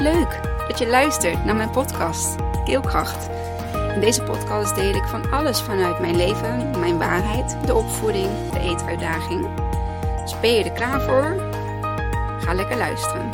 [0.00, 3.28] Leuk dat je luistert naar mijn podcast Keelkracht.
[3.94, 8.58] In deze podcast deel ik van alles vanuit mijn leven, mijn waarheid, de opvoeding, de
[8.58, 9.54] eetuitdaging.
[10.20, 11.50] Dus ben je er klaar voor?
[12.40, 13.30] Ga lekker luisteren.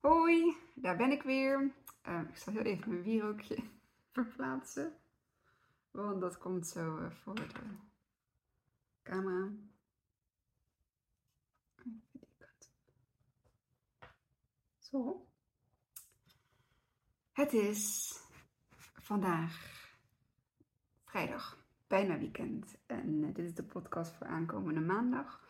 [0.00, 1.72] Hoi, daar ben ik weer.
[2.08, 3.56] Uh, ik zal heel even mijn wierookje
[4.12, 4.92] verplaatsen.
[5.90, 7.46] Want dat komt zo uh, voor de
[9.02, 9.50] camera.
[14.78, 15.26] Zo.
[17.32, 18.14] Het is
[18.94, 19.78] vandaag
[21.04, 22.76] vrijdag, bijna weekend.
[22.86, 25.44] En uh, dit is de podcast voor aankomende maandag.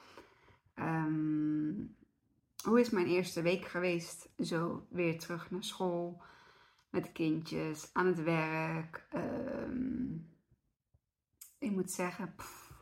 [0.74, 1.96] Um,
[2.64, 4.28] hoe is mijn eerste week geweest?
[4.38, 6.22] Zo weer terug naar school
[6.90, 9.06] met kindjes, aan het werk.
[9.14, 10.28] Um,
[11.58, 12.34] ik moet zeggen,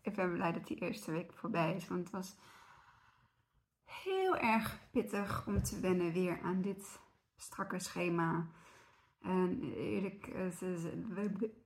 [0.09, 1.89] ik ben blij dat die eerste week voorbij is.
[1.89, 2.37] Want het was
[3.85, 7.01] heel erg pittig om te wennen weer aan dit
[7.37, 8.49] strakke schema.
[9.23, 10.63] En eerlijk, eh,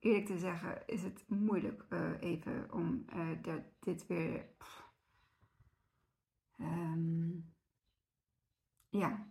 [0.01, 4.47] eerlijk te zeggen is het moeilijk uh, even om uh, dit weer...
[6.61, 7.55] Um,
[8.89, 9.27] ja,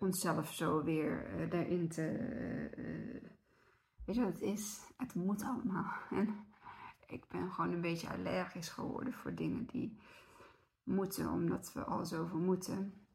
[0.00, 2.02] onszelf zo weer daarin te...
[4.04, 4.92] weet je wat het is?
[4.96, 5.92] Het moet allemaal.
[6.10, 6.45] En
[7.06, 9.98] ik ben gewoon een beetje allergisch geworden voor dingen die
[10.82, 13.06] moeten, omdat we al zoveel moeten.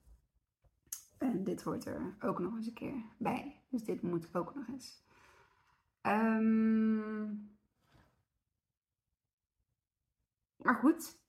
[1.17, 3.63] En dit hoort er ook nog eens een keer bij.
[3.69, 5.03] Dus dit moet ook nog eens.
[6.01, 7.57] Um,
[10.55, 11.19] maar goed,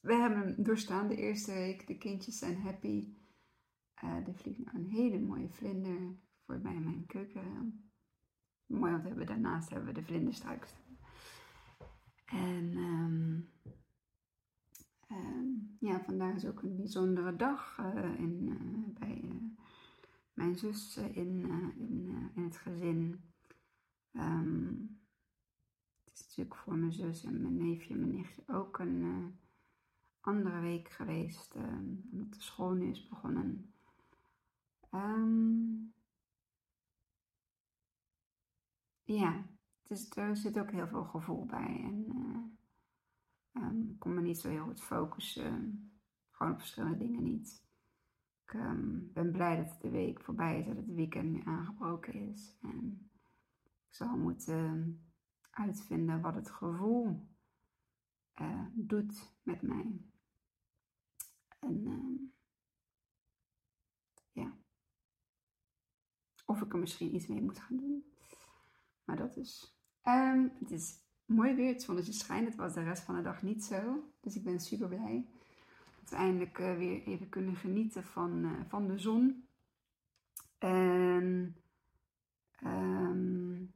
[0.00, 1.86] we hebben doorstaan de eerste week.
[1.86, 3.14] De kindjes zijn happy.
[4.04, 7.90] Uh, er vliegt nou een hele mooie vlinder voorbij mijn keuken.
[8.66, 10.66] Mooi, want we hebben, daarnaast hebben we de vlinderstruik
[12.26, 13.50] En um,
[15.10, 19.42] um, ja, vandaag is ook een bijzondere dag uh, in, uh, bij uh,
[20.32, 21.50] mijn zus in,
[22.34, 23.20] in, het gezin.
[24.12, 25.00] Um,
[26.04, 29.34] het is natuurlijk voor mijn zus en mijn neefje en mijn nichtje ook een
[30.20, 31.54] andere week geweest.
[32.10, 33.70] omdat de school nu is begonnen.
[39.04, 39.44] Ja,
[39.88, 41.80] dus er zit ook heel veel gevoel bij.
[41.82, 42.06] En
[43.52, 45.80] um, ik kon me niet zo heel goed focussen.
[46.30, 47.64] Gewoon op verschillende dingen niet.
[48.44, 52.58] Ik um, ben blij dat de week voorbij is, dat het weekend nu aangebroken is.
[52.62, 53.10] En
[53.88, 55.00] ik zal moeten
[55.50, 57.28] uitvinden wat het gevoel
[58.40, 60.00] uh, doet met mij.
[61.58, 62.32] En
[64.32, 64.56] ja.
[66.44, 68.12] Of ik er misschien iets mee moet gaan doen.
[69.04, 69.75] Maar dat is.
[70.08, 72.46] Um, het is mooi weer, het zonnetje schijnt.
[72.46, 74.04] Het was de rest van de dag niet zo.
[74.20, 75.26] Dus ik ben super blij
[76.00, 79.48] dat we eindelijk uh, weer even kunnen genieten van, uh, van de zon.
[80.58, 81.56] En
[82.64, 83.74] um,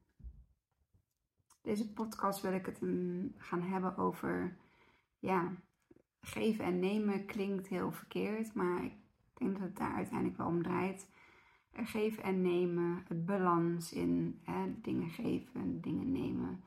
[1.62, 2.78] deze podcast wil ik het
[3.36, 4.56] gaan hebben over.
[5.18, 5.52] Ja,
[6.20, 8.94] geven en nemen klinkt heel verkeerd, maar ik
[9.34, 11.08] denk dat het daar uiteindelijk wel om draait.
[11.72, 16.64] Geven en nemen, het balans in hè, dingen geven en dingen nemen.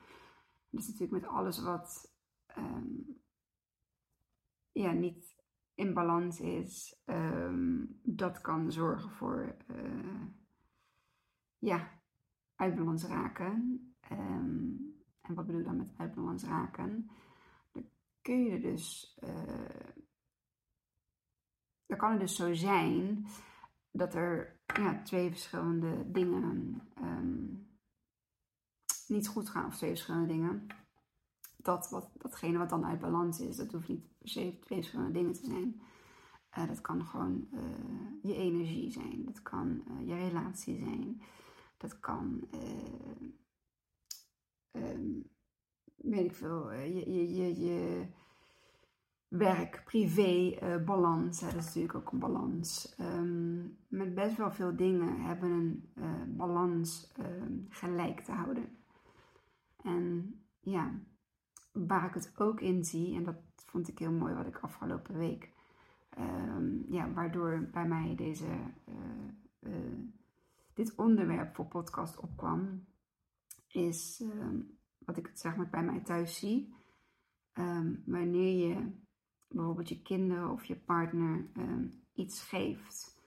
[0.70, 2.16] Dat is natuurlijk met alles wat
[2.58, 3.22] um,
[4.72, 5.36] ja, niet
[5.76, 10.26] in balans is, um, dat kan zorgen voor uh,
[11.58, 12.02] ja,
[12.56, 13.80] uitbalans raken.
[14.12, 17.10] Um, en wat bedoel ik dan met uitbalans raken?
[17.72, 17.90] Dan
[18.22, 19.94] kun je dus, uh,
[21.86, 23.26] dan kan het dus zo zijn
[23.92, 27.68] dat er ja, twee verschillende dingen um,
[29.08, 30.68] niet goed gaan, of twee verschillende dingen.
[31.58, 35.12] Dat, wat, datgene wat dan uit balans is, dat hoeft niet per se twee verschillende
[35.12, 35.82] dingen te zijn.
[36.58, 37.60] Uh, dat kan gewoon uh,
[38.22, 41.22] je energie zijn, dat kan uh, je relatie zijn,
[41.78, 42.48] dat kan,
[44.72, 45.30] um,
[45.96, 48.08] weet ik veel, je, je, je, je
[49.38, 51.42] werk, privé, uh, balans.
[51.42, 52.96] Hè, dat is natuurlijk ook een balans.
[53.00, 58.78] Um, met best wel veel dingen hebben een uh, balans um, gelijk te houden.
[59.84, 61.00] En ja,
[61.72, 63.36] waar ik het ook in zie, en dat
[63.66, 65.52] vond ik heel mooi wat ik afgelopen week,
[66.20, 68.48] um, ja, waardoor bij mij deze,
[69.60, 69.72] uh,
[70.74, 72.86] dit onderwerp voor podcast opkwam,
[73.68, 74.24] is
[74.98, 76.74] wat ik zeg maar bij mij thuis zie.
[78.06, 79.02] wanneer je
[79.54, 83.22] bijvoorbeeld je kinderen of je partner um, iets geeft.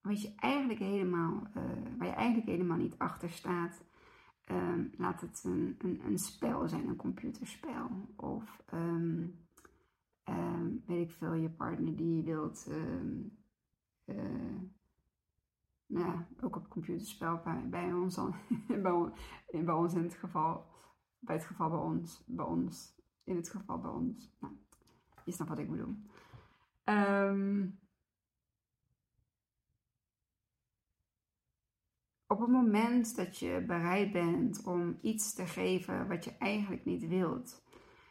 [0.00, 1.62] Wat je eigenlijk helemaal, uh,
[1.98, 3.84] waar je eigenlijk helemaal niet achter staat.
[4.50, 7.88] Um, laat het een, een, een, spel zijn, een computerspel.
[8.16, 9.22] Of ehm,
[10.86, 13.18] weet ik veel, je partner die wilt, ehm,
[14.04, 14.60] eh,
[15.86, 18.34] nou ook op computerspel bij, bij ons dan,
[18.82, 19.12] bij,
[19.64, 20.66] bij ons in het geval,
[21.18, 24.36] bij het geval bij ons, bij ons, in het geval bij ons.
[24.40, 24.52] Nou,
[25.24, 25.96] je snapt wat ik bedoel.
[26.84, 27.78] Um,
[32.26, 37.08] op het moment dat je bereid bent om iets te geven wat je eigenlijk niet
[37.08, 37.62] wilt,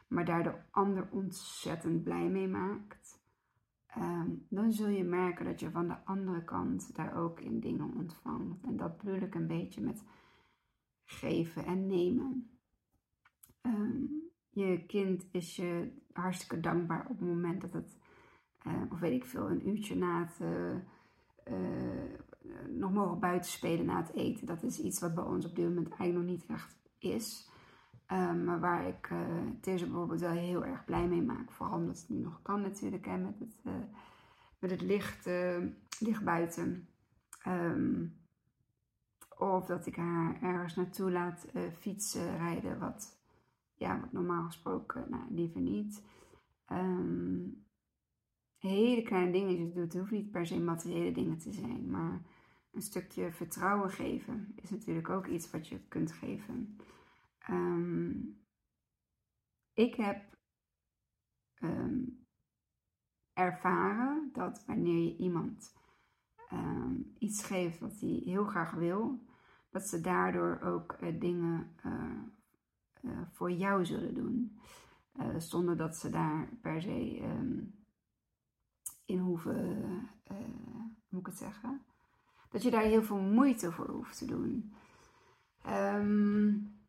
[0.07, 3.21] maar daar de ander ontzettend blij mee maakt,
[3.85, 7.93] ehm, dan zul je merken dat je van de andere kant daar ook in dingen
[7.95, 8.63] ontvangt.
[8.65, 10.03] En dat bedoel ik een beetje met
[11.05, 12.57] geven en nemen.
[13.61, 14.03] Ehm,
[14.49, 17.97] je kind is je hartstikke dankbaar op het moment dat het,
[18.67, 20.39] uh, of weet ik veel, een uurtje na het.
[20.41, 20.77] Uh,
[22.67, 24.45] nog mogen buiten spelen na het eten.
[24.45, 27.49] Dat is iets wat bij ons op dit moment eigenlijk nog niet echt is.
[28.11, 29.19] Um, maar waar ik uh,
[29.61, 31.51] deze bijvoorbeeld wel heel erg blij mee maak.
[31.51, 33.05] Vooral omdat het nu nog kan natuurlijk.
[33.05, 33.55] Hè, met, het,
[34.59, 35.29] met het licht,
[35.99, 36.87] licht buiten.
[37.47, 38.21] Um,
[39.37, 41.45] of dat ik haar ergens naartoe laat
[41.79, 42.79] fietsen, rijden.
[42.79, 43.22] Wat,
[43.75, 46.03] ja, wat normaal gesproken nou, liever niet.
[46.71, 47.65] Um,
[48.57, 49.83] hele kleine dingetjes doet.
[49.83, 51.89] Het hoeft niet per se materiële dingen te zijn.
[51.89, 52.21] Maar
[52.71, 56.77] een stukje vertrouwen geven is natuurlijk ook iets wat je kunt geven.
[57.49, 58.41] Um,
[59.73, 60.37] ik heb
[61.63, 62.27] um,
[63.33, 65.81] ervaren dat wanneer je iemand
[67.17, 69.25] iets geeft wat hij heel graag wil,
[69.69, 72.21] dat ze daardoor ook uh, dingen uh,
[73.03, 74.59] uh, voor jou zullen doen.
[75.37, 77.21] zonder dat ze daar per se
[79.05, 79.55] in hoeven,
[80.27, 81.81] hoe moet ik het zeggen?
[82.53, 84.73] dat je daar heel veel moeite voor hoeft te doen.
[85.69, 86.81] Um,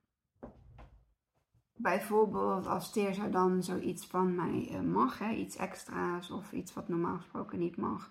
[1.77, 6.89] bijvoorbeeld als Teerza dan zoiets van mij uh, mag, hè, iets extra's of iets wat
[6.89, 8.11] normaal gesproken niet mag.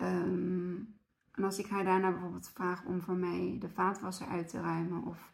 [0.00, 1.00] Um,
[1.32, 5.02] en als ik haar daarna bijvoorbeeld vraag om voor mij de vaatwasser uit te ruimen
[5.02, 5.32] of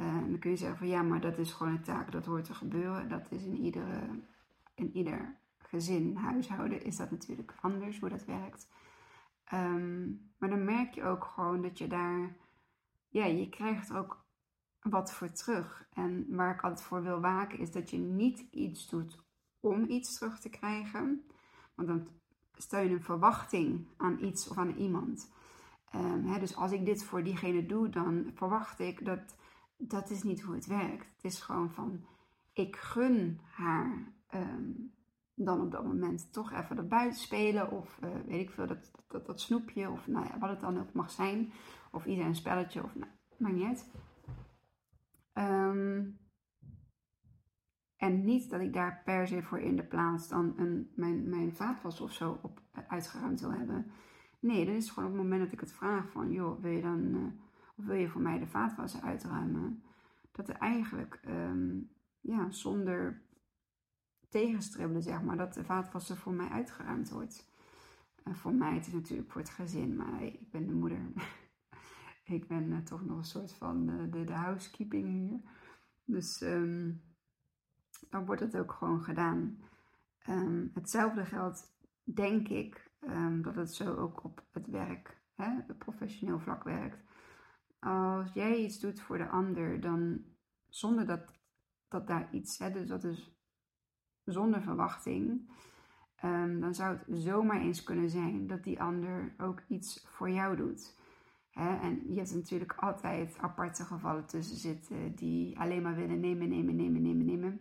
[0.00, 2.44] uh, dan kun je zeggen van ja, maar dat is gewoon een taak, dat hoort
[2.44, 3.08] te gebeuren.
[3.08, 4.00] Dat is in, iedere,
[4.74, 8.68] in ieder gezin, huishouden is dat natuurlijk anders hoe dat werkt.
[9.54, 12.36] Um, maar dan merk je ook gewoon dat je daar,
[13.08, 14.24] ja, je krijgt ook
[14.80, 15.88] wat voor terug.
[15.92, 19.24] En waar ik altijd voor wil waken is dat je niet iets doet
[19.60, 21.26] om iets terug te krijgen.
[21.74, 22.08] Want dan
[22.56, 25.32] stel je een verwachting aan iets of aan iemand.
[25.94, 29.36] Um, dus als ik dit voor diegene doe, dan verwacht ik dat
[29.88, 31.06] dat is niet hoe het werkt.
[31.14, 32.04] Het is gewoon van,
[32.52, 34.92] ik gun haar um,
[35.34, 37.70] dan op dat moment toch even dat buiten spelen.
[37.70, 38.90] Of uh, weet ik veel, dat,
[39.26, 39.90] dat, snoepje.
[39.90, 41.52] Of nou ja, wat het dan ook mag zijn.
[41.90, 42.82] Of iedereen een spelletje.
[42.82, 43.90] Of nou, maakt niet.
[45.34, 46.20] Um,
[47.96, 51.54] en niet dat ik daar per se voor in de plaats dan een, mijn, mijn
[51.54, 53.90] vaatwas of zo op uitgeruimd wil hebben.
[54.40, 56.82] Nee, dat is gewoon op het moment dat ik het vraag van, joh, wil je
[56.82, 57.26] dan, uh,
[57.84, 59.82] wil je voor mij de vaatwas uitruimen?
[60.32, 61.90] Dat er eigenlijk, um,
[62.20, 63.22] ja, zonder
[64.28, 67.50] tegenstribbelen, zeg maar, dat de vaatwasser voor mij uitgeruimd wordt.
[68.24, 71.12] En voor mij, het is natuurlijk voor het gezin, maar ik ben de moeder.
[72.24, 75.40] ik ben uh, toch nog een soort van uh, de, de housekeeping hier.
[76.04, 77.02] Dus um,
[78.10, 79.58] dan wordt het ook gewoon gedaan.
[80.28, 82.90] Um, hetzelfde geldt, denk ik,
[83.42, 87.04] dat het zo ook op het werk, hè, professioneel vlak werkt.
[87.82, 90.24] Als jij iets doet voor de ander, dan
[90.68, 91.32] zonder dat,
[91.88, 93.36] dat daar iets, hè, dus dat is
[94.24, 95.50] zonder verwachting,
[96.24, 100.56] um, dan zou het zomaar eens kunnen zijn dat die ander ook iets voor jou
[100.56, 100.96] doet.
[101.52, 106.76] En je hebt natuurlijk altijd aparte gevallen tussen zitten die alleen maar willen nemen, nemen,
[106.76, 107.60] nemen, nemen, nemen.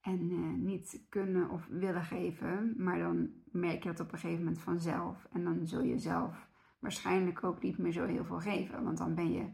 [0.00, 4.44] En uh, niet kunnen of willen geven, maar dan merk je dat op een gegeven
[4.44, 5.26] moment vanzelf.
[5.32, 6.45] En dan zul je zelf
[6.78, 9.50] waarschijnlijk ook niet meer zo heel veel geven, want dan ben je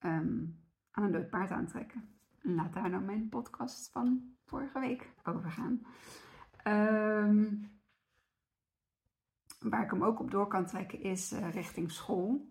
[0.00, 2.08] um, aan een dood paard aantrekken.
[2.40, 5.86] Laat daar nou mijn podcast van vorige week over gaan.
[6.66, 7.70] Um,
[9.60, 12.48] waar ik hem ook op door kan trekken is uh, richting school.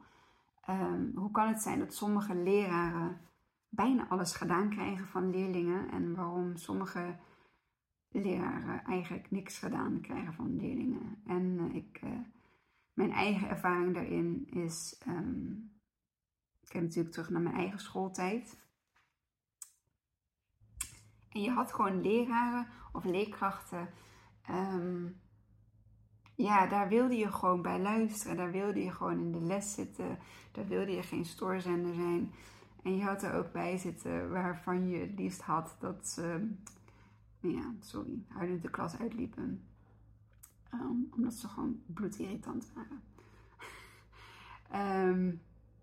[0.70, 3.22] Um, hoe kan het zijn dat sommige leraren
[3.70, 7.16] bijna alles gedaan krijgen van leerlingen en waarom sommige
[8.12, 11.22] leraren eigenlijk niks gedaan krijgen van leerlingen?
[11.26, 11.91] En uh, ik,
[13.02, 15.72] mijn eigen ervaring daarin is, um,
[16.62, 18.60] ik kijk natuurlijk terug naar mijn eigen schooltijd.
[21.30, 23.90] En je had gewoon leraren of leerkrachten.
[24.50, 25.22] Um,
[26.36, 28.38] ja, daar wilde je gewoon bij luisteren.
[28.38, 30.18] Daar wilde je gewoon in de les zitten.
[30.52, 32.34] Daar wilde je geen stoorzender zijn.
[32.84, 36.50] En je had er ook bij zitten waarvan je het liefst had dat ze
[37.40, 39.71] ja, sorry, huilend de klas uitliepen.
[40.72, 43.02] Ehm, omdat ze gewoon bloedirritant waren.
[45.10, 45.42] um,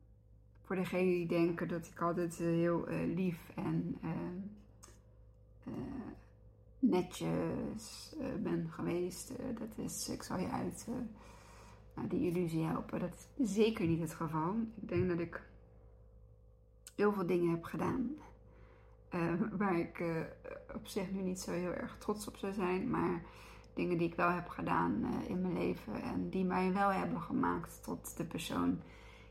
[0.65, 5.73] voor degenen die denken dat ik altijd heel uh, lief en uh,
[6.79, 10.87] netjes ben geweest, dat is, ik zal je uit
[12.09, 13.01] die illusie helpen.
[13.01, 14.55] Dat is zeker niet het geval.
[14.81, 15.43] Ik denk dat ik
[16.95, 18.15] heel veel dingen heb gedaan.
[19.59, 20.03] waar ik
[20.75, 22.91] op zich nu niet zo heel erg trots op zou zijn.
[22.91, 23.23] Maar
[23.79, 26.03] dingen die ik wel heb gedaan in mijn leven.
[26.03, 28.81] En die mij wel hebben gemaakt tot de persoon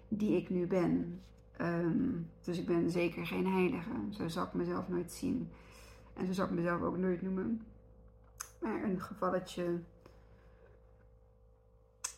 [0.07, 1.21] die ik nu ben.
[1.57, 2.11] Ehm,
[2.41, 3.91] dus ik ben zeker geen heilige.
[4.09, 5.49] Zo zal ik mezelf nooit zien.
[6.13, 7.61] En zo zal ik mezelf ook nooit noemen.
[8.61, 9.79] Maar een gevalletje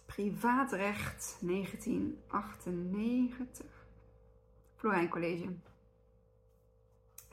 [0.06, 3.88] privaatrecht 1998.
[4.76, 5.54] Florijn College.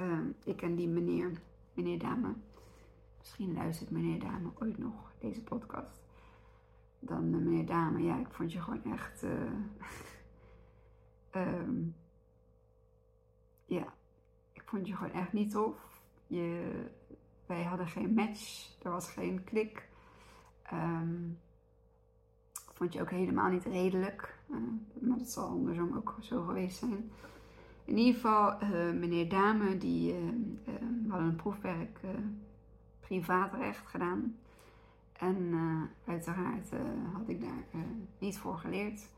[0.01, 1.31] Um, ik en die meneer,
[1.75, 2.35] meneer Dame.
[3.27, 6.03] Misschien luistert meneer Dame ooit nog deze podcast.
[6.99, 9.23] Dan uh, meneer Dame, ja, ik vond je gewoon echt.
[9.25, 9.51] Uh,
[11.37, 11.95] Um,
[13.77, 13.95] ja,
[14.53, 16.01] ik vond je gewoon echt niet tof.
[16.27, 16.73] Je,
[17.47, 19.89] wij hadden geen match, er was geen klik.
[20.73, 21.39] Um,
[22.73, 24.39] vond je ook helemaal niet redelijk.
[24.51, 24.57] Uh,
[25.01, 27.11] maar dat zal andersom ook zo geweest zijn.
[27.85, 28.59] In ieder geval,
[28.93, 30.15] meneer Dame, die
[31.09, 32.01] hadden een proefwerk
[33.09, 34.37] privaatrecht gedaan.
[35.13, 35.55] En
[36.07, 36.71] uiteraard
[37.13, 37.85] had ik daar
[38.19, 39.09] niet voor geleerd.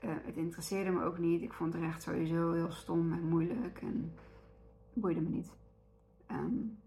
[0.00, 1.42] Het interesseerde me ook niet.
[1.42, 4.12] Ik vond recht sowieso heel stom en moeilijk en
[4.92, 5.52] boeide me niet.
[6.30, 6.78] Um,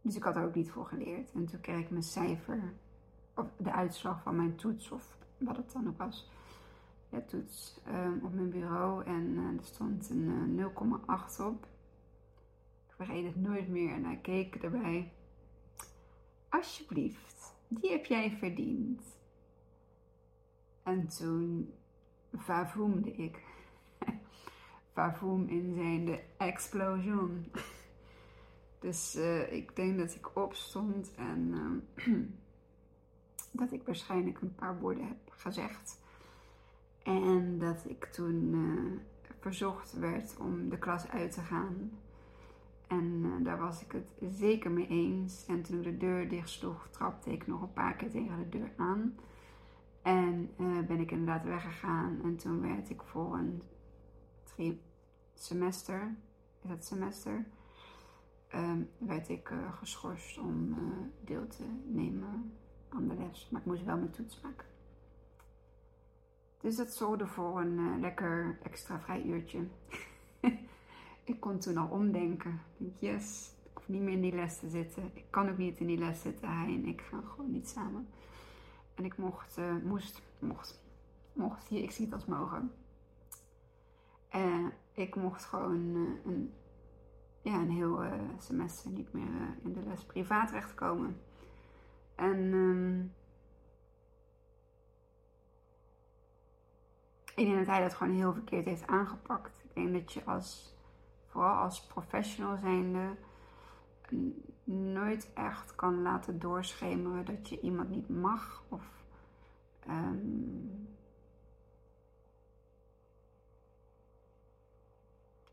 [0.00, 1.32] dus ik had er ook niet voor geleerd.
[1.32, 2.72] En toen kreeg ik mijn cijfer,
[3.34, 6.30] of de uitslag van mijn toets, of wat het dan ook was,
[7.08, 9.04] ja, toets, um, op mijn bureau.
[9.04, 10.72] En er stond een uh, eh,
[11.38, 11.66] 0,8 op.
[12.88, 15.12] Ik vergeet het nooit meer en hij keek erbij.
[16.48, 19.02] Alsjeblieft, die heb jij verdiend.
[20.82, 21.72] En toen
[22.34, 23.42] vavoomde ik.
[24.92, 27.52] Vavoom in zijn de explosion.
[28.80, 31.52] dus uh, ik denk dat ik opstond en
[31.94, 32.14] uh,
[33.60, 36.00] dat ik waarschijnlijk een paar woorden heb gezegd.
[37.02, 39.00] En dat ik toen uh,
[39.40, 41.90] verzocht werd om de klas uit te gaan.
[42.86, 45.46] En daar was ik het zeker mee eens.
[45.46, 48.72] En toen de deur dicht sloeg, trapte ik nog een paar keer tegen de deur
[48.76, 49.14] aan.
[50.02, 52.20] En uh, ben ik inderdaad weggegaan.
[52.22, 53.62] En toen werd ik voor een
[55.34, 56.16] semester,
[56.62, 57.46] is het semester,
[58.54, 60.74] um, werd ik uh, geschorst om
[61.24, 62.52] deel te nemen
[62.88, 63.48] aan de les.
[63.50, 64.66] Maar ik moest wel mijn toets maken.
[66.60, 69.66] Dus dat zorgde voor een lekker extra vrij uurtje.
[71.26, 72.60] ik kon toen al omdenken.
[72.76, 75.10] Ik denk, yes, ik hoef niet meer in die les te zitten.
[75.14, 76.48] Ik kan ook niet in die les zitten.
[76.48, 78.08] Hij en ik gaan gewoon niet samen.
[78.94, 80.80] En ik mocht, uh, moest, mocht,
[81.32, 82.72] mocht, hier, ik zie het als mogen.
[84.28, 86.52] En ik mocht gewoon uh, een,
[87.42, 91.20] ja, een heel uh, semester niet meer in de les privaatrecht komen.
[92.14, 93.12] En um,
[97.34, 99.62] ik denk dat hij dat gewoon heel verkeerd heeft aangepakt.
[99.62, 100.75] Ik denk dat je als,
[101.36, 103.16] vooral als professional zijnde,
[104.64, 109.04] nooit echt kan laten doorschemeren dat je iemand niet mag of
[109.88, 110.88] um,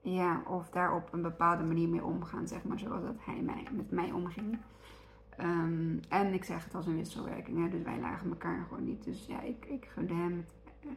[0.01, 3.67] ja, of daar op een bepaalde manier mee omgaan, zeg maar, zoals dat hij mij,
[3.71, 4.57] met mij omging.
[5.39, 9.03] Um, en ik zeg het als een wisselwerking, hè, dus wij lagen elkaar gewoon niet.
[9.03, 10.45] Dus ja, ik, ik gunde hem
[10.85, 10.91] uh,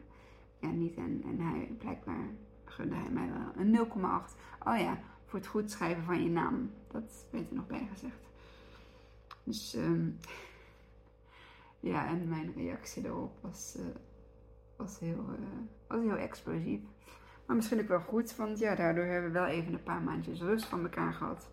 [0.59, 2.29] ja, niet en, en hij blijkbaar
[2.77, 4.35] gunde hij mij wel een 0,8.
[4.67, 6.71] Oh ja, voor het goed schrijven van je naam.
[6.91, 8.29] Dat werd er nog bij gezegd.
[9.43, 10.17] Dus um,
[11.79, 13.85] ja, en mijn reactie daarop was, uh,
[14.75, 15.47] was, heel, uh,
[15.87, 16.81] was heel explosief.
[17.45, 20.41] Maar misschien ook wel goed, want ja, daardoor hebben we wel even een paar maandjes
[20.41, 21.49] rust van elkaar gehad.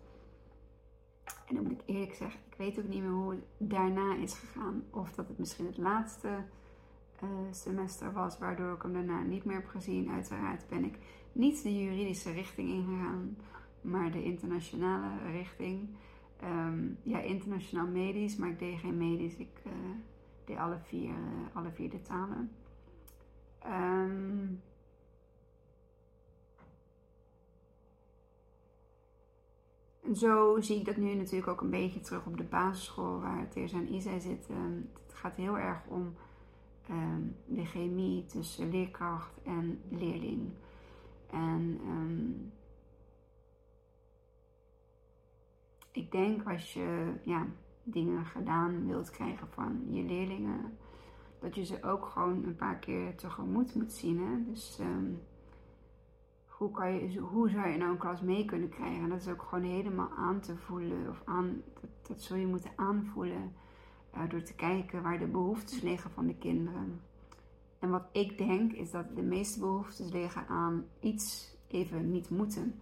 [1.47, 4.33] En dan moet ik eerlijk zeggen, ik weet ook niet meer hoe het daarna is
[4.33, 4.83] gegaan.
[4.89, 6.43] Of dat het misschien het laatste
[7.23, 10.09] uh, semester was, waardoor ik hem daarna niet meer heb gezien.
[10.09, 10.97] Uiteraard ben ik
[11.31, 13.37] niet de juridische richting ingegaan,
[13.81, 15.89] maar de internationale richting.
[16.43, 19.35] Um, ja, internationaal medisch, maar ik deed geen medisch.
[19.35, 19.73] Ik uh,
[20.45, 21.15] deed alle vier, uh,
[21.53, 22.51] alle vier de talen.
[23.67, 24.61] Um,
[30.15, 33.77] zo zie ik dat nu natuurlijk ook een beetje terug op de basisschool waar Teersa
[33.77, 34.89] en Isa zitten.
[35.05, 36.13] Het gaat heel erg om
[36.89, 40.49] um, de chemie tussen leerkracht en leerling.
[41.29, 42.51] En um,
[45.91, 47.45] ik denk als je ja,
[47.83, 50.77] dingen gedaan wilt krijgen van je leerlingen,
[51.39, 54.19] dat je ze ook gewoon een paar keer tegemoet moet zien.
[54.19, 54.51] Hè?
[54.51, 55.13] Dus ehm,
[56.45, 59.03] hoe, kan je, hoe zou je nou een klas mee kunnen krijgen?
[59.03, 62.47] En dat is ook gewoon helemaal aan te voelen, of aan, dat, dat zul je
[62.47, 63.53] moeten aanvoelen
[64.29, 67.01] door te kijken waar de behoeftes liggen van de kinderen.
[67.79, 72.79] En wat ik denk is dat de meeste behoeftes liggen aan iets even niet moeten.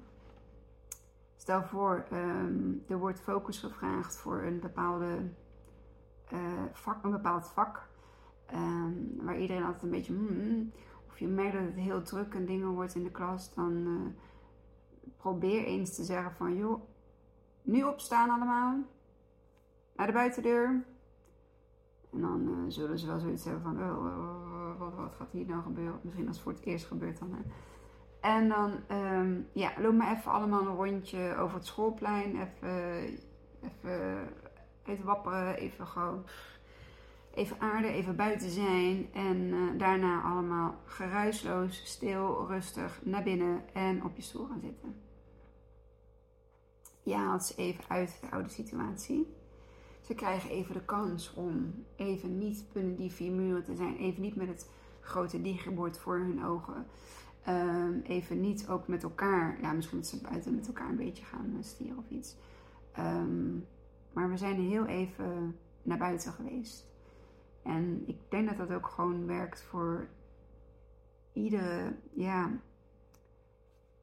[1.36, 5.32] Stel voor, um, er wordt focus gevraagd voor een, bepaalde,
[6.34, 6.40] uh,
[6.72, 7.88] vak, een bepaald vak.
[8.54, 10.14] Um, waar iedereen altijd een beetje.
[10.14, 10.72] Mm,
[11.08, 13.54] of je merkt dat het heel druk en dingen wordt in de klas.
[13.54, 14.10] Dan uh,
[15.18, 16.82] probeer eens te zeggen van joh,
[17.62, 18.78] nu opstaan allemaal.
[19.96, 20.86] Naar de buitendeur.
[22.14, 25.46] En dan uh, zullen ze wel zoiets hebben van, oh, oh, oh, wat, gaat hier
[25.46, 26.00] nou gebeuren?
[26.02, 27.32] Misschien als het voor het eerst gebeurt dan.
[27.32, 27.42] Hè.
[28.22, 32.42] En dan, um, ja, loop maar even allemaal een rondje over het schoolplein.
[32.42, 33.04] Even,
[33.62, 34.30] even,
[34.86, 36.24] even wapperen, even gewoon,
[37.34, 39.14] even aarden, even buiten zijn.
[39.14, 44.96] En uh, daarna allemaal geruisloos, stil, rustig naar binnen en op je stoel gaan zitten.
[47.04, 49.36] Je haalt ze even uit de oude situatie.
[50.04, 53.98] Ze krijgen even de kans om even niet binnen die vier muren te zijn.
[53.98, 54.70] Even niet met het
[55.00, 56.86] grote digibord voor hun ogen.
[57.48, 59.62] Um, even niet ook met elkaar.
[59.62, 62.36] Ja, misschien dat ze buiten met elkaar een beetje gaan stieren of iets.
[63.00, 63.66] Um,
[64.14, 66.92] maar we zijn heel even naar buiten geweest.
[67.64, 70.08] En ik denk dat dat ook gewoon werkt voor
[71.34, 72.52] iedere, ja,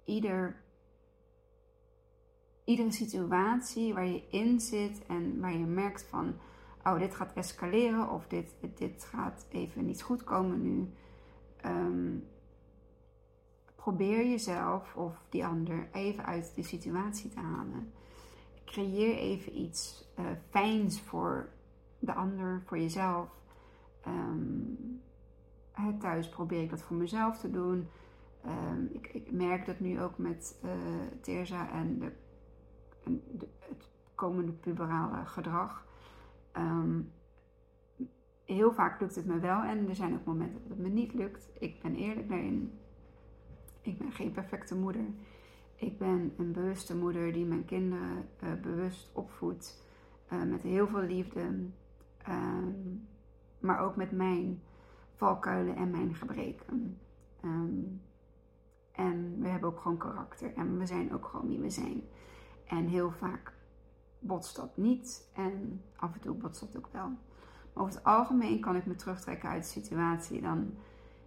[0.04, 0.62] ieder,
[2.71, 6.35] iedere situatie waar je in zit en waar je merkt van,
[6.85, 10.91] oh, dit gaat escaleren of dit, dit gaat even niet goed komen nu.
[11.67, 12.29] Um,
[13.77, 17.93] probeer jezelf of die ander even uit de situatie te halen.
[18.65, 21.49] Creëer even iets uh, fijns voor
[21.99, 23.28] de ander, voor jezelf.
[24.06, 25.00] Um,
[25.99, 27.89] thuis probeer ik dat voor mezelf te doen.
[28.47, 32.13] Um, ik, ik, merk dat nu ook met uh, en de,
[33.58, 35.86] het komende puberale gedrag.
[36.56, 37.13] Um,
[38.45, 41.15] heel vaak lukt het me wel en er zijn ook momenten dat het me niet
[41.15, 41.49] lukt.
[41.58, 42.73] Ik ben eerlijk daarin.
[43.80, 45.04] Ik ben geen perfecte moeder.
[45.75, 49.89] Ik ben een bewuste moeder die mijn kinderen uh, bewust opvoedt.
[50.32, 51.41] Uh, met heel veel liefde.
[52.28, 53.08] Um,
[53.60, 54.63] maar ook met mijn
[55.15, 56.99] valkuilen en mijn gebreken.
[57.45, 58.02] Um,
[58.93, 60.54] en we hebben ook gewoon karakter.
[60.54, 62.02] En we zijn ook gewoon wie we zijn.
[62.71, 63.52] En heel vaak
[64.19, 65.30] botst dat niet.
[65.35, 67.09] En af en toe botst dat ook wel.
[67.73, 70.41] Maar over het algemeen kan ik me terugtrekken uit de situatie.
[70.41, 70.75] Dan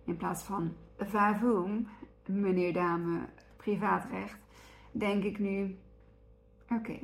[0.03, 1.88] in plaats van vavoom,
[2.27, 4.39] meneer, dame, privaatrecht,
[4.91, 5.77] denk ik nu:
[6.69, 6.99] oké,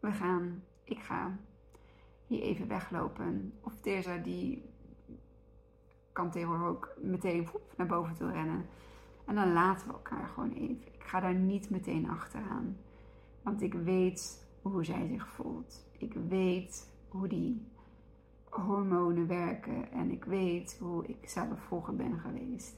[0.00, 1.38] we gaan, ik ga
[2.26, 3.52] hier even weglopen.
[3.60, 4.70] Of Teresa die
[6.12, 8.66] kan tegenwoordig ook meteen voep, naar boven toe rennen.
[9.24, 10.86] En dan laten we elkaar gewoon even.
[10.94, 12.76] Ik ga daar niet meteen achteraan.
[13.42, 15.88] Want ik weet hoe zij zich voelt.
[15.98, 17.66] Ik weet hoe die
[18.48, 19.92] hormonen werken.
[19.92, 22.76] En ik weet hoe ik zelf vroeger ben geweest.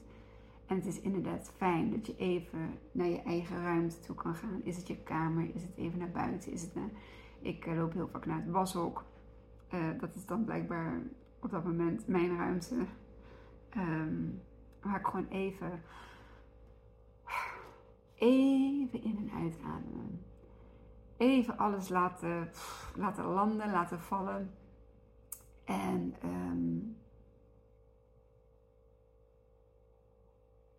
[0.65, 4.63] En het is inderdaad fijn dat je even naar je eigen ruimte toe kan gaan.
[4.63, 5.55] Is het je kamer?
[5.55, 6.51] Is het even naar buiten?
[6.51, 6.89] Is het naar...
[7.41, 9.05] Ik eh, loop heel vaak naar het washok.
[9.73, 11.01] Uh, dat is dan blijkbaar
[11.39, 12.75] op dat moment mijn ruimte.
[13.77, 14.41] Um,
[14.81, 15.81] waar ik gewoon even,
[18.15, 20.21] even in en uitademen.
[21.23, 22.49] Even alles laten,
[22.95, 24.51] laten landen, laten vallen.
[25.63, 26.97] En um,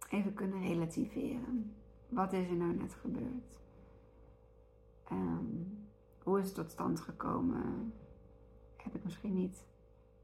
[0.08, 1.74] even kunnen relativeren.
[2.08, 3.60] Wat is er nou net gebeurd?
[5.12, 5.86] Um,
[6.22, 7.94] hoe is het tot stand gekomen?
[8.76, 9.66] Heb ik misschien niet,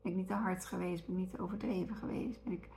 [0.02, 1.06] ben ik niet te hard geweest?
[1.06, 2.40] Ben ik niet te overdreven geweest?
[2.44, 2.68] Ik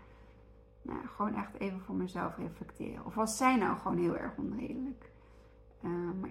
[0.82, 3.06] nou, gewoon echt even voor mezelf reflecteren?
[3.06, 5.12] Of was zij nou gewoon heel erg onredelijk?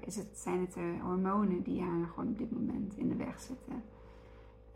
[0.06, 3.40] Is het, zijn het de hormonen die haar gewoon op dit moment in de weg
[3.40, 3.82] zitten?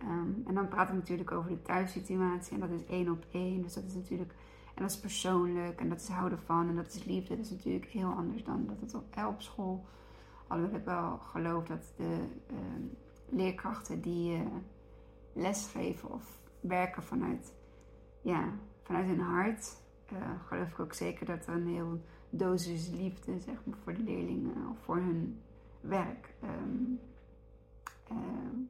[0.02, 3.62] Um, en dan praat ik natuurlijk over de thuissituatie en dat is één op één.
[3.62, 4.32] Dus dat is natuurlijk,
[4.74, 7.36] en dat is persoonlijk en dat is houden van en dat is liefde.
[7.36, 9.84] Dat is natuurlijk heel anders dan dat het op, op school.
[10.46, 12.56] Alhoewel ik wel geloof dat de uh,
[13.28, 14.46] leerkrachten die uh,
[15.32, 17.54] lesgeven of werken vanuit,
[18.20, 19.76] ja, vanuit hun hart,
[20.12, 22.00] uh, geloof ik ook zeker dat er een heel
[22.36, 25.40] dosis liefde zeg maar, voor de leerlingen of voor hun
[25.80, 26.34] werk.
[26.44, 27.00] Um,
[28.10, 28.16] uh,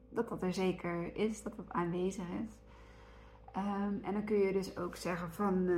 [0.08, 2.50] dat dat er zeker is, dat dat aanwezig is.
[3.56, 5.68] Um, en dan kun je dus ook zeggen van.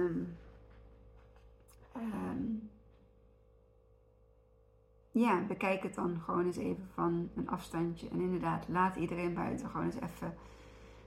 [5.18, 8.08] Ja, bekijk het dan gewoon eens even van een afstandje.
[8.08, 10.34] En inderdaad, laat iedereen buiten gewoon eens even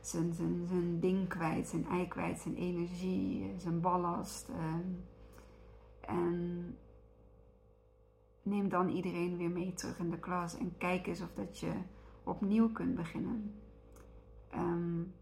[0.02, 4.50] zijn, zijn, zijn ding kwijt, zijn ei kwijt, zijn energie, zijn ballast.
[4.50, 4.88] Ehm,
[6.12, 6.78] en
[8.41, 11.71] neem dan iedereen weer mee terug in de klas en kijk eens of dat je
[12.24, 13.56] opnieuw kunt beginnen.
[14.56, 15.13] Um,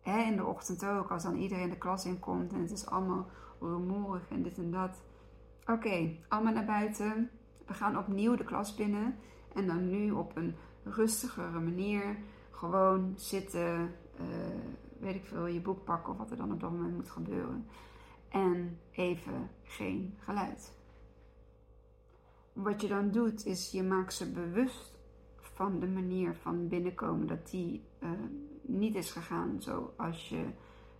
[0.00, 3.26] hè, in de ochtend ook, als dan iedereen de klas inkomt en het is allemaal
[3.60, 5.02] rumoerig en dit en dat.
[5.66, 7.30] Oké, allemaal naar buiten.
[7.66, 9.14] We gaan opnieuw de klas binnen.
[9.54, 10.54] En dan nu op een
[10.84, 12.16] rustigere manier
[12.50, 14.26] gewoon zitten, uh,
[15.00, 17.66] weet ik veel, je boek pakken of wat er dan op dat moment moet gebeuren.
[18.28, 20.72] En even geen geluid.
[22.52, 24.98] Wat je dan doet, is je maakt ze bewust
[25.40, 28.10] van de manier van binnenkomen dat die uh,
[28.62, 30.44] niet is gegaan zoals je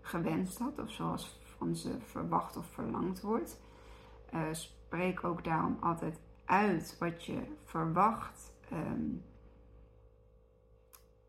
[0.01, 3.61] gewenst had of zoals van ze verwacht of verlangd wordt.
[4.35, 8.53] Uh, spreek ook daarom altijd uit wat je verwacht.
[8.73, 9.25] Um,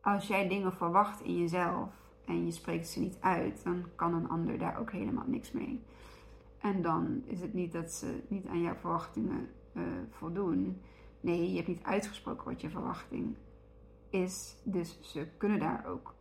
[0.01, 1.89] als jij dingen verwacht in jezelf
[2.29, 5.83] en je spreekt ze niet uit, dan kan een ander daar ook helemaal niks mee.
[6.59, 10.81] En dan is het niet dat ze niet aan jouw verwachtingen uh, voldoen.
[11.21, 13.35] Nee, je hebt niet uitgesproken wat je verwachting
[14.09, 14.61] is.
[14.63, 16.15] Dus ze kunnen daar ook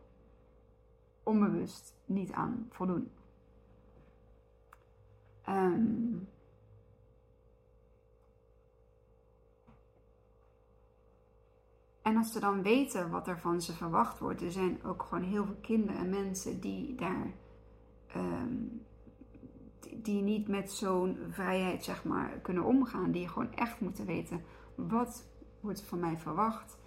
[1.23, 3.11] onbewust niet aan voldoen.
[5.49, 6.27] Um,
[12.01, 15.23] en als ze dan weten wat er van ze verwacht wordt, er zijn ook gewoon
[15.23, 17.31] heel veel kinderen en mensen die daar
[18.15, 18.81] um,
[20.03, 24.41] die niet met zo'n vrijheid zeg maar kunnen omgaan, die gewoon echt moeten weten
[24.75, 25.27] wat
[25.59, 26.77] wordt van mij verwacht.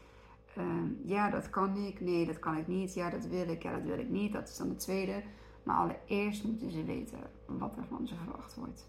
[0.59, 0.65] Uh,
[1.05, 2.01] ja, dat kan ik.
[2.01, 2.95] Nee, dat kan ik niet.
[2.95, 3.63] Ja, dat wil ik.
[3.63, 4.33] Ja, dat wil ik niet.
[4.33, 5.23] Dat is dan het tweede.
[5.63, 8.89] Maar allereerst moeten ze weten wat er van ze verwacht wordt.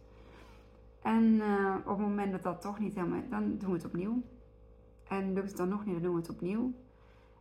[1.01, 3.21] En uh, op het moment dat dat toch niet helemaal...
[3.29, 4.21] Dan doen we het opnieuw.
[5.17, 6.73] En lukt het dan nog niet, dan doen we het opnieuw.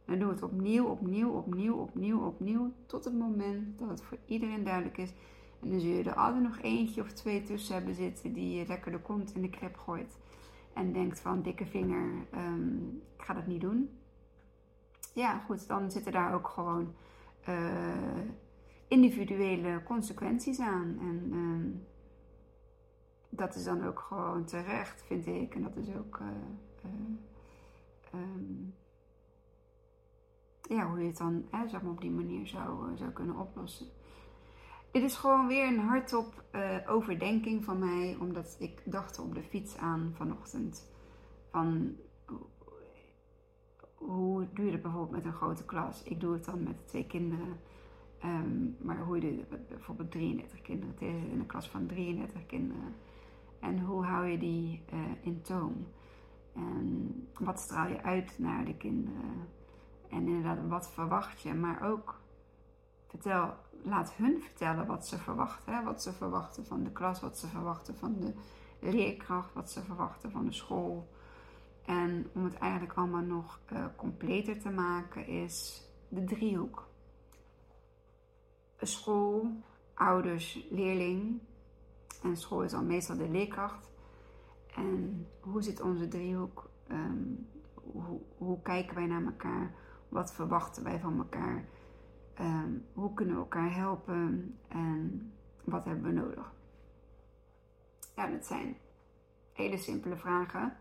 [0.05, 2.73] En doen we het opnieuw, opnieuw, opnieuw, opnieuw, opnieuw.
[2.87, 5.13] Tot het moment dat het voor iedereen duidelijk is.
[5.61, 8.67] En dan zul je er altijd nog eentje of twee tussen hebben zitten die je
[8.67, 10.19] lekker de kont in de krep gooit.
[10.75, 13.91] En denkt van dikke vinger, um, ik ga dat niet doen
[15.13, 16.95] ja, goed, dan zitten daar ook gewoon
[17.49, 18.23] uh,
[18.89, 20.99] individuele consequenties aan.
[21.01, 21.81] En uh,
[23.29, 25.55] dat is dan ook gewoon terecht, vind ik.
[25.55, 26.91] En dat is ook uh,
[28.15, 28.75] um,
[30.63, 33.87] ja, hoe je het dan zeg maar op die manier zou, zou kunnen oplossen.
[34.91, 36.45] Dit is gewoon weer een hardop
[36.87, 40.91] overdenking van mij, omdat ik dacht op de fiets aan vanochtend.
[41.51, 41.97] Van
[43.95, 46.03] hoe doe je dat bijvoorbeeld met een grote klas?
[46.03, 47.61] Ik doe het dan met twee kinderen.
[48.19, 52.95] Ehm, maar hoe doe je het bijvoorbeeld 33 kinderen in een klas van 33 kinderen?
[53.61, 55.87] En hoe hou je die uh, in toom?
[56.55, 59.49] En wat straal je uit naar de kinderen?
[60.09, 61.55] En inderdaad, wat verwacht je?
[61.55, 62.21] Maar ook
[63.07, 65.75] vertel, laat hun vertellen wat ze verwachten.
[65.75, 65.83] Hè?
[65.83, 68.35] Wat ze verwachten van de klas, wat ze verwachten van de
[68.81, 71.09] leerkracht, wat ze verwachten van de school.
[71.85, 76.91] En om het eigenlijk allemaal nog uh, completer te maken is de driehoek.
[78.79, 79.63] School,
[79.95, 81.41] ouders, leerling.
[82.23, 83.92] En school is dan meestal de leerkracht.
[84.75, 86.71] En hoe zit onze driehoek?
[86.91, 89.75] Um, hoe, hoe, kijken wij naar elkaar?
[90.09, 91.65] Wat verwachten wij van elkaar?
[92.41, 94.55] Um, hoe kunnen we elkaar helpen?
[94.69, 95.33] En
[95.65, 96.53] wat hebben we nodig?
[98.17, 98.77] Ja, dat zijn
[99.53, 100.77] hele simpele vragen.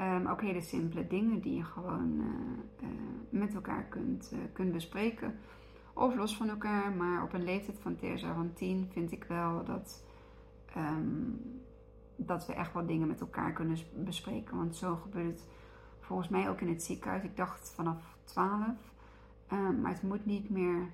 [0.00, 2.96] Um, ook hele simpele dingen die je gewoon uh, uh,
[3.28, 5.38] met elkaar kunt, uh, kunt bespreken.
[5.94, 9.64] Of los van elkaar, maar op een leeftijd van Teresa van 10 vind ik wel
[9.64, 10.04] dat,
[12.16, 14.56] dat we echt wel dingen met elkaar kunnen bespreken.
[14.56, 15.48] Want zo gebeurt het
[16.00, 17.22] volgens mij ook in het ziekenhuis.
[17.22, 18.60] Ik dacht vanaf 12.
[19.52, 20.90] Um, maar het moet niet meer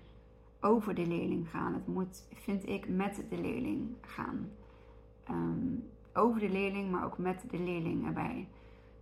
[0.61, 1.75] over de leerling gaan.
[1.75, 4.51] Het moet, vind ik, met de leerling gaan.
[6.15, 8.49] over de leerling, maar ook met de leerling erbij.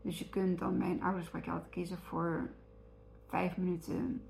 [0.02, 2.50] Dus je kunt dan bij een oudersprek altijd kiezen voor
[3.26, 4.22] vijf minuten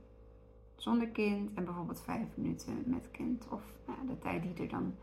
[0.76, 3.48] zonder kind en bijvoorbeeld vijf minuten met kind.
[3.48, 4.94] Of nou, de tijd die er dan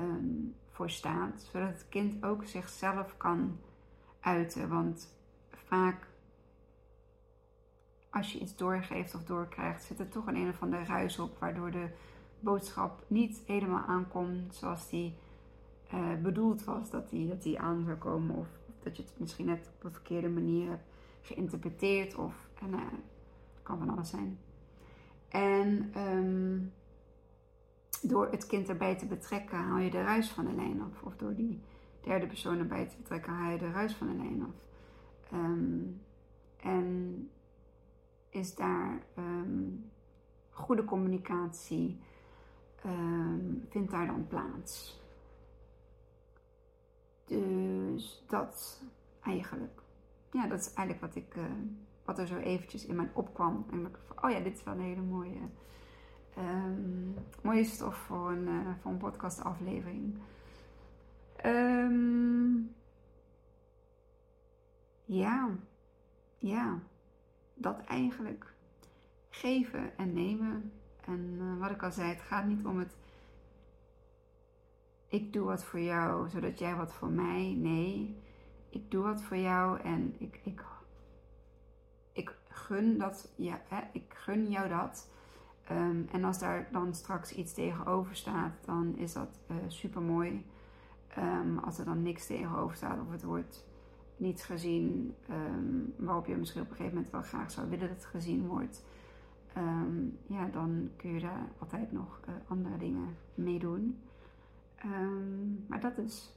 [0.00, 1.48] um, voor staat.
[1.52, 3.58] Zodat het kind ook zichzelf kan
[4.20, 4.68] uiten.
[4.68, 5.16] Want
[5.50, 6.06] vaak
[8.10, 11.38] als je iets doorgeeft of doorkrijgt, zit er toch een een of andere ruis op.
[11.38, 11.88] Waardoor de
[12.40, 15.14] boodschap niet helemaal aankomt zoals die
[15.94, 18.36] uh, bedoeld was dat die, dat die aan zou komen.
[18.36, 18.48] Of
[18.82, 20.88] dat je het misschien net op een verkeerde manier hebt
[21.20, 22.14] geïnterpreteerd.
[22.14, 22.80] Of, en uh,
[23.62, 24.38] kan van alles zijn.
[25.28, 26.72] En um,
[28.00, 31.02] door het kind erbij te betrekken, haal je de ruis van de lijn af.
[31.02, 31.62] Of door die
[32.00, 34.66] derde persoon erbij te betrekken, haal je de ruis van de lijn af.
[35.30, 35.82] Ehm,
[36.56, 37.30] en
[38.30, 39.64] is daar ehm,
[40.50, 42.00] goede communicatie,
[42.86, 45.00] um, vindt daar dan plaats.
[47.24, 48.82] Dus dat
[49.20, 49.82] eigenlijk.
[50.30, 51.44] Ja, dat is eigenlijk wat, ik, uh,
[52.04, 53.66] wat er zo eventjes in mij opkwam.
[53.70, 55.40] En ik van, oh ja, dit is wel een hele mooie,
[56.38, 57.09] um,
[57.50, 60.18] mooie stof voor een, uh, voor een podcastaflevering.
[61.46, 62.74] Um,
[65.04, 65.50] ja,
[66.38, 66.78] ja,
[67.54, 68.54] dat eigenlijk.
[69.28, 70.72] Geven en nemen.
[71.04, 72.96] En uh, wat ik al zei, het gaat niet om het
[75.08, 77.54] ik doe wat voor jou, zodat jij wat voor mij.
[77.56, 78.16] Nee,
[78.68, 80.64] ik doe wat voor jou en ik, ik,
[82.12, 85.08] ik gun dat, ja, hè, ik gun jou dat.
[85.70, 90.02] Um, en als daar dan straks iets tegenover staat, dan is dat uh, eh, super
[90.02, 90.46] mooi.
[91.08, 93.66] Ehm, als er dan niks tegenover staat of het wordt
[94.16, 97.96] niet gezien, um, waarop je misschien op een gegeven moment wel graag zou willen dat
[97.96, 98.84] het gezien wordt,
[100.26, 104.00] ja, dan kun je daar altijd nog uh, andere dingen mee doen.
[105.66, 106.34] Maar dat is.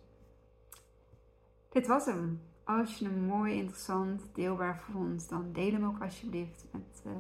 [1.70, 2.42] Dit was hem.
[2.64, 7.12] Als je hem mooi, interessant, deelbaar vond, dan deel hem ook alsjeblieft met uh,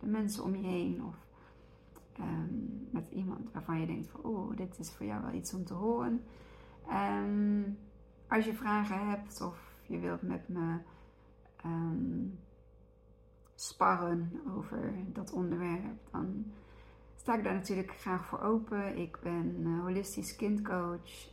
[0.00, 1.04] de mensen om je heen.
[1.04, 1.14] Of
[2.20, 5.64] um, met iemand waarvan je denkt van, oh, dit is voor jou wel iets om
[5.64, 6.24] te horen.
[6.92, 7.78] Um,
[8.28, 10.78] als je vragen hebt of je wilt met me
[13.54, 16.52] sparren over dat onderwerp, dan
[17.16, 18.98] sta ik daar natuurlijk graag voor open.
[18.98, 21.28] Ik ben uh, holistisch kindcoach.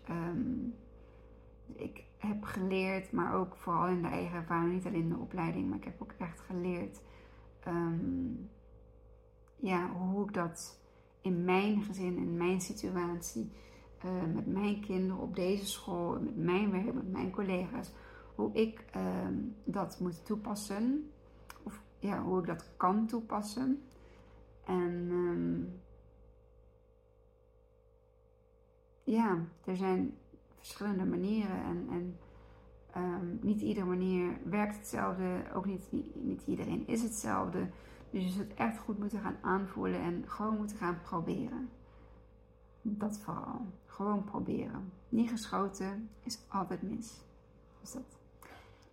[1.73, 5.69] Ik heb geleerd, maar ook vooral in de eigen ervaring, niet alleen in de opleiding,
[5.69, 7.01] maar ik heb ook echt geleerd
[9.59, 10.79] ja, hoe ik dat
[11.21, 13.51] in mijn gezin, in mijn situatie,
[14.05, 17.91] uh, met mijn kinderen op deze school, met mijn werk, met mijn collega's,
[18.35, 21.11] hoe ik um, dat moet toepassen.
[21.63, 23.81] Of ja, hoe ik dat kan toepassen.
[24.65, 25.79] En um,
[29.03, 30.17] ja, er zijn
[30.55, 32.17] verschillende manieren en, en
[33.03, 35.43] um, niet iedere manier werkt hetzelfde.
[35.53, 37.69] Ook niet, niet, iedereen is hetzelfde.
[38.11, 41.69] Dus je zult echt goed moeten gaan aanvoelen en gewoon moeten gaan proberen.
[42.81, 43.65] Dat vooral.
[43.85, 44.91] Gewoon proberen.
[45.09, 47.21] Niet geschoten is altijd mis.
[47.81, 48.17] Dus dat.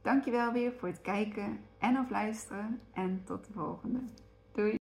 [0.02, 2.80] Dankjewel weer voor het kijken en of luisteren.
[2.92, 3.98] En tot de volgende.
[4.52, 4.76] Doei!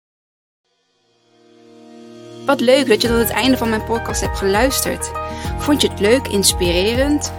[2.45, 5.11] Wat leuk dat je tot het einde van mijn podcast hebt geluisterd.
[5.57, 7.38] Vond je het leuk, inspirerend?